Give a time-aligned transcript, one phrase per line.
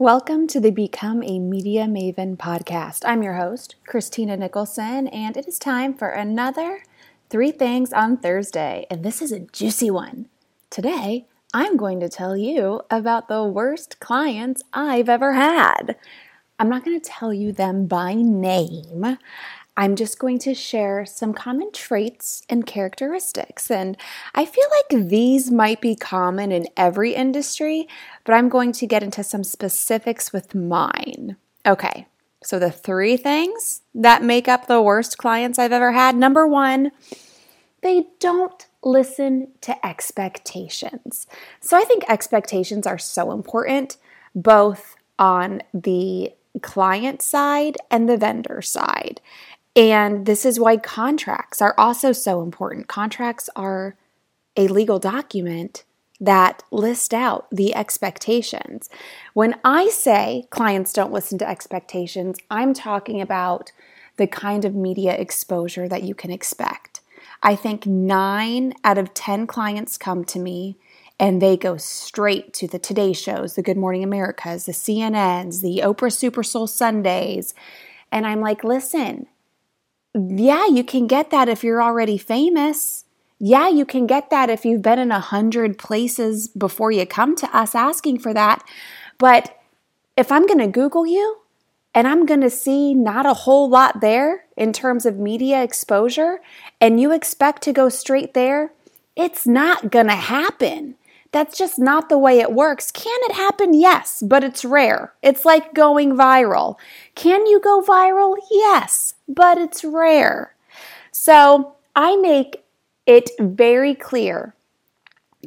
[0.00, 3.02] Welcome to the Become a Media Maven podcast.
[3.04, 6.84] I'm your host, Christina Nicholson, and it is time for another
[7.28, 8.86] Three Things on Thursday.
[8.88, 10.30] And this is a juicy one.
[10.70, 15.96] Today, I'm going to tell you about the worst clients I've ever had.
[16.58, 19.18] I'm not going to tell you them by name.
[19.76, 23.70] I'm just going to share some common traits and characteristics.
[23.70, 23.96] And
[24.34, 27.88] I feel like these might be common in every industry,
[28.24, 31.36] but I'm going to get into some specifics with mine.
[31.66, 32.06] Okay,
[32.42, 36.90] so the three things that make up the worst clients I've ever had number one,
[37.82, 41.26] they don't listen to expectations.
[41.60, 43.98] So I think expectations are so important,
[44.34, 49.20] both on the client side and the vendor side.
[49.76, 52.88] And this is why contracts are also so important.
[52.88, 53.96] Contracts are
[54.56, 55.84] a legal document
[56.20, 58.90] that list out the expectations.
[59.32, 63.72] When I say clients don't listen to expectations, I'm talking about
[64.16, 67.00] the kind of media exposure that you can expect.
[67.42, 70.76] I think nine out of 10 clients come to me
[71.18, 75.80] and they go straight to the Today shows, the Good Morning Americas, the CNNs, the
[75.82, 77.54] Oprah Super Soul Sundays.
[78.12, 79.26] And I'm like, listen,
[80.14, 83.04] yeah, you can get that if you're already famous.
[83.38, 87.36] Yeah, you can get that if you've been in a hundred places before you come
[87.36, 88.62] to us asking for that.
[89.18, 89.56] But
[90.16, 91.38] if I'm going to Google you
[91.94, 96.40] and I'm going to see not a whole lot there in terms of media exposure,
[96.80, 98.72] and you expect to go straight there,
[99.16, 100.96] it's not going to happen.
[101.32, 102.90] That's just not the way it works.
[102.90, 103.72] Can it happen?
[103.72, 105.14] Yes, but it's rare.
[105.22, 106.76] It's like going viral.
[107.14, 108.36] Can you go viral?
[108.50, 110.54] Yes, but it's rare.
[111.12, 112.64] So I make
[113.06, 114.54] it very clear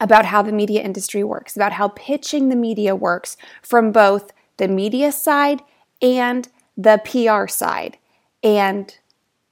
[0.00, 4.68] about how the media industry works, about how pitching the media works from both the
[4.68, 5.60] media side
[6.00, 7.98] and the PR side.
[8.42, 8.96] And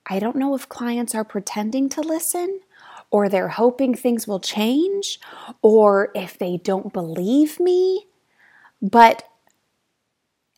[0.06, 2.60] I don't know if clients are pretending to listen
[3.12, 5.20] or they're hoping things will change,
[5.60, 8.06] or if they don't believe me.
[8.80, 9.22] But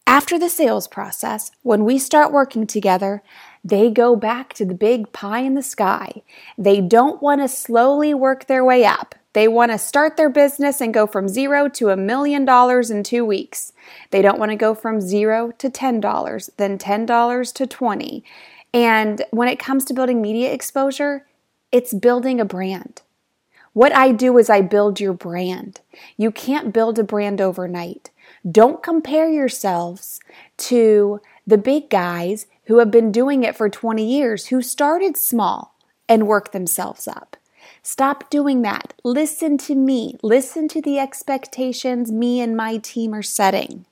[0.06, 3.22] after the sales process, when we start working together,
[3.64, 6.22] they go back to the big pie in the sky.
[6.56, 9.14] They don't want to slowly work their way up.
[9.32, 13.03] They want to start their business and go from zero to a million dollars in
[13.03, 13.72] two weeks.
[14.10, 18.25] They don't want to go from zero to $10, then $10 to 20.
[18.72, 21.26] And when it comes to building media exposure,
[21.74, 23.02] it's building a brand.
[23.72, 25.80] What I do is I build your brand.
[26.16, 28.12] You can't build a brand overnight.
[28.48, 30.20] Don't compare yourselves
[30.58, 35.76] to the big guys who have been doing it for 20 years, who started small
[36.08, 37.36] and worked themselves up.
[37.82, 38.94] Stop doing that.
[39.02, 40.14] Listen to me.
[40.22, 43.84] Listen to the expectations me and my team are setting.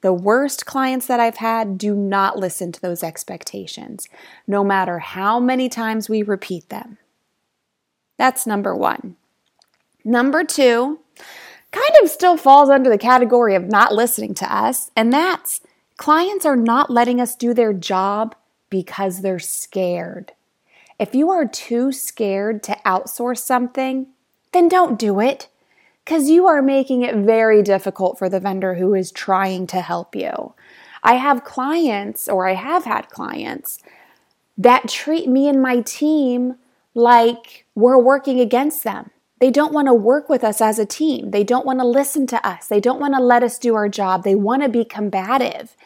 [0.00, 4.08] The worst clients that I've had do not listen to those expectations,
[4.48, 6.98] no matter how many times we repeat them.
[8.16, 9.16] That's number one.
[10.04, 11.00] Number two
[11.70, 15.60] kind of still falls under the category of not listening to us, and that's
[15.96, 18.34] clients are not letting us do their job
[18.70, 20.32] because they're scared.
[20.98, 24.06] If you are too scared to outsource something,
[24.52, 25.48] then don't do it
[26.04, 30.14] because you are making it very difficult for the vendor who is trying to help
[30.14, 30.54] you.
[31.02, 33.78] I have clients, or I have had clients,
[34.56, 36.56] that treat me and my team
[36.94, 39.10] like we're working against them.
[39.40, 41.30] They don't want to work with us as a team.
[41.30, 42.68] They don't want to listen to us.
[42.68, 44.22] They don't want to let us do our job.
[44.22, 45.76] They want to be combative.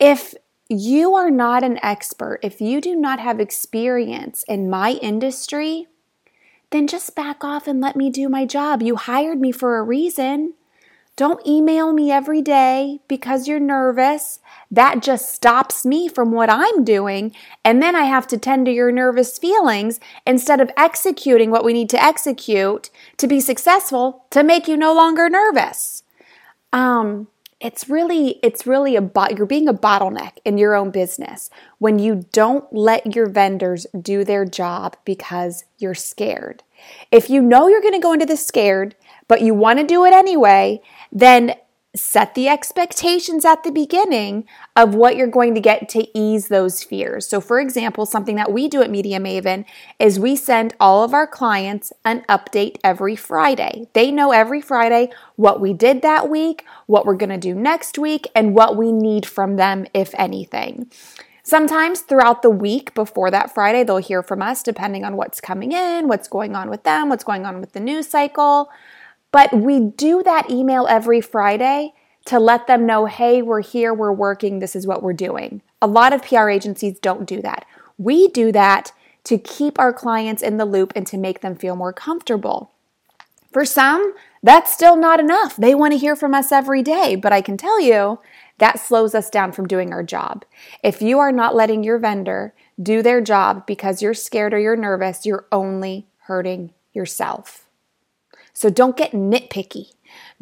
[0.00, 0.34] If
[0.68, 5.86] you are not an expert, if you do not have experience in my industry,
[6.70, 8.82] then just back off and let me do my job.
[8.82, 10.54] You hired me for a reason.
[11.16, 14.40] Don't email me every day because you're nervous.
[14.68, 17.32] That just stops me from what I'm doing.
[17.64, 21.72] And then I have to tend to your nervous feelings instead of executing what we
[21.72, 26.02] need to execute to be successful to make you no longer nervous.
[26.72, 27.28] Um,
[27.60, 32.26] it's really it's really a you're being a bottleneck in your own business when you
[32.32, 36.62] don't let your vendors do their job because you're scared.
[37.10, 38.94] If you know you're going to go into this scared,
[39.28, 40.80] but you want to do it anyway,
[41.12, 41.54] then
[41.96, 44.44] set the expectations at the beginning
[44.74, 47.26] of what you're going to get to ease those fears.
[47.26, 49.64] So, for example, something that we do at Media Maven
[50.00, 53.86] is we send all of our clients an update every Friday.
[53.92, 57.96] They know every Friday what we did that week, what we're going to do next
[57.96, 60.90] week, and what we need from them, if anything.
[61.44, 65.72] Sometimes throughout the week before that Friday, they'll hear from us depending on what's coming
[65.72, 68.70] in, what's going on with them, what's going on with the news cycle.
[69.34, 71.92] But we do that email every Friday
[72.26, 75.60] to let them know, hey, we're here, we're working, this is what we're doing.
[75.82, 77.64] A lot of PR agencies don't do that.
[77.98, 78.92] We do that
[79.24, 82.70] to keep our clients in the loop and to make them feel more comfortable.
[83.52, 85.56] For some, that's still not enough.
[85.56, 88.20] They want to hear from us every day, but I can tell you
[88.58, 90.44] that slows us down from doing our job.
[90.80, 94.76] If you are not letting your vendor do their job because you're scared or you're
[94.76, 97.63] nervous, you're only hurting yourself.
[98.54, 99.92] So don't get nitpicky.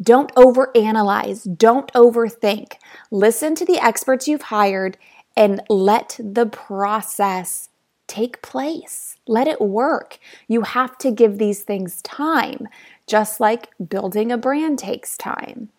[0.01, 1.57] Don't overanalyze.
[1.57, 2.73] Don't overthink.
[3.11, 4.97] Listen to the experts you've hired
[5.35, 7.69] and let the process
[8.07, 9.17] take place.
[9.27, 10.19] Let it work.
[10.47, 12.67] You have to give these things time,
[13.07, 15.69] just like building a brand takes time.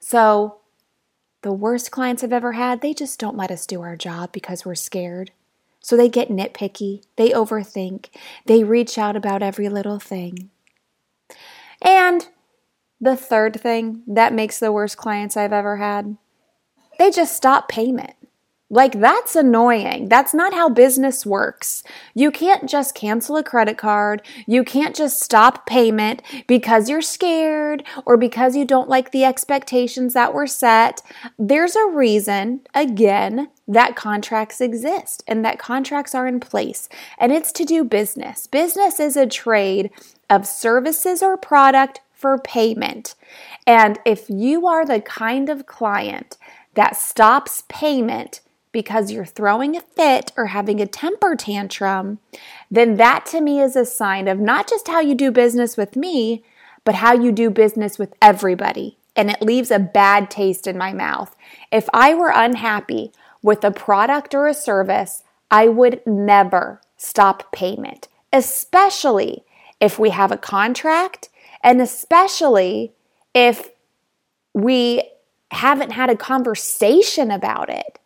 [0.00, 0.56] So,
[1.42, 4.64] the worst clients I've ever had, they just don't let us do our job because
[4.64, 5.30] we're scared.
[5.80, 8.06] So they get nitpicky, they overthink,
[8.46, 10.48] they reach out about every little thing.
[11.84, 12.26] And
[13.00, 16.16] the third thing that makes the worst clients I've ever had,
[16.98, 18.14] they just stop payment.
[18.70, 20.08] Like, that's annoying.
[20.08, 21.84] That's not how business works.
[22.14, 24.22] You can't just cancel a credit card.
[24.46, 30.14] You can't just stop payment because you're scared or because you don't like the expectations
[30.14, 31.02] that were set.
[31.38, 36.88] There's a reason, again, that contracts exist and that contracts are in place,
[37.18, 38.46] and it's to do business.
[38.46, 39.90] Business is a trade
[40.28, 43.14] of services or product for payment.
[43.66, 46.38] And if you are the kind of client
[46.74, 48.40] that stops payment,
[48.74, 52.18] because you're throwing a fit or having a temper tantrum,
[52.70, 55.96] then that to me is a sign of not just how you do business with
[55.96, 56.44] me,
[56.84, 58.98] but how you do business with everybody.
[59.16, 61.34] And it leaves a bad taste in my mouth.
[61.70, 63.12] If I were unhappy
[63.42, 65.22] with a product or a service,
[65.52, 69.44] I would never stop payment, especially
[69.80, 71.28] if we have a contract
[71.62, 72.92] and especially
[73.34, 73.70] if
[74.52, 75.04] we
[75.52, 78.00] haven't had a conversation about it.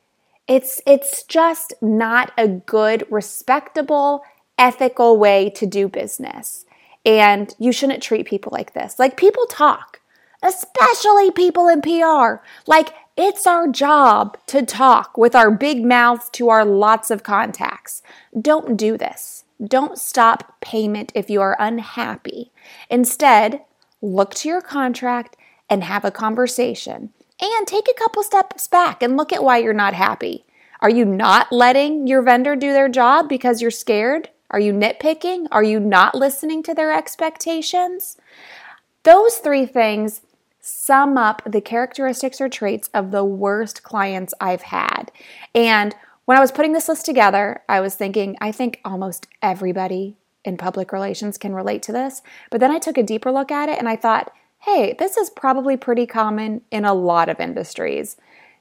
[0.49, 4.23] It's it's just not a good, respectable,
[4.57, 6.65] ethical way to do business.
[7.05, 8.99] And you shouldn't treat people like this.
[8.99, 10.01] Like people talk,
[10.43, 12.43] especially people in PR.
[12.67, 18.03] Like it's our job to talk with our big mouths to our lots of contacts.
[18.41, 19.45] Don't do this.
[19.63, 22.53] Don't stop payment if you are unhappy.
[22.89, 23.63] Instead,
[24.01, 25.37] look to your contract
[25.69, 29.73] and have a conversation and take a couple steps back and look at why you're
[29.73, 30.45] not happy.
[30.81, 34.31] Are you not letting your vendor do their job because you're scared?
[34.51, 35.47] Are you nitpicking?
[35.51, 38.17] Are you not listening to their expectations?
[39.03, 40.23] Those three things
[40.61, 45.11] sum up the characteristics or traits of the worst clients I've had.
[45.55, 45.95] And
[46.27, 50.57] when I was putting this list together, I was thinking, I think almost everybody in
[50.57, 52.23] public relations can relate to this.
[52.51, 55.31] But then I took a deeper look at it and I thought, hey, this is
[55.31, 58.17] probably pretty common in a lot of industries.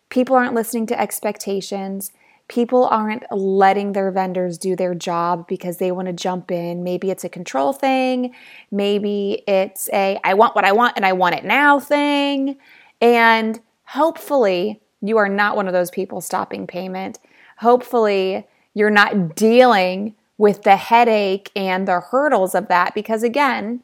[0.10, 2.12] People aren't listening to expectations.
[2.48, 6.84] People aren't letting their vendors do their job because they want to jump in.
[6.84, 8.34] Maybe it's a control thing.
[8.72, 12.58] Maybe it's a I want what I want and I want it now thing.
[13.02, 17.20] And hopefully, you are not one of those people stopping payment.
[17.58, 23.84] Hopefully, you're not dealing with the headache and the hurdles of that because, again,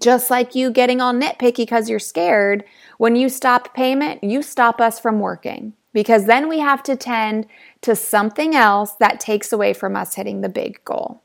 [0.00, 2.64] just like you getting all nitpicky because you're scared,
[2.98, 7.46] when you stop payment, you stop us from working because then we have to tend
[7.82, 11.22] to something else that takes away from us hitting the big goal.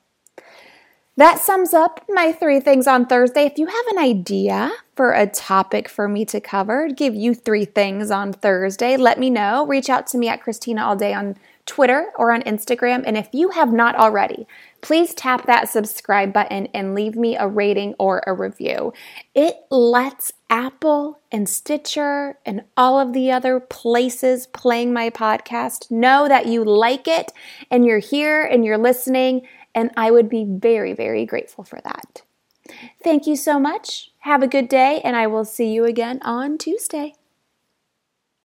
[1.18, 3.44] That sums up my three things on Thursday.
[3.44, 7.66] If you have an idea for a topic for me to cover, give you three
[7.66, 9.68] things on Thursday, let me know.
[9.68, 11.36] Reach out to me at Christina All Day on
[11.72, 13.02] Twitter or on Instagram.
[13.06, 14.46] And if you have not already,
[14.82, 18.92] please tap that subscribe button and leave me a rating or a review.
[19.34, 26.28] It lets Apple and Stitcher and all of the other places playing my podcast know
[26.28, 27.32] that you like it
[27.72, 29.48] and you're here and you're listening.
[29.74, 32.24] And I would be very, very grateful for that.
[33.02, 34.12] Thank you so much.
[34.20, 37.14] Have a good day, and I will see you again on Tuesday.